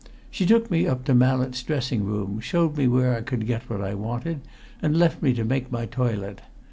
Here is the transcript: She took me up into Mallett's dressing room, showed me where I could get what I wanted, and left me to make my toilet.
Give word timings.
She 0.31 0.47
took 0.47 0.71
me 0.71 0.87
up 0.87 1.01
into 1.01 1.13
Mallett's 1.13 1.61
dressing 1.61 2.03
room, 2.03 2.39
showed 2.39 2.75
me 2.75 2.87
where 2.87 3.15
I 3.15 3.21
could 3.21 3.45
get 3.45 3.69
what 3.69 3.81
I 3.81 3.93
wanted, 3.93 4.39
and 4.81 4.97
left 4.97 5.21
me 5.21 5.31
to 5.35 5.43
make 5.45 5.71
my 5.71 5.85
toilet. 5.85 6.41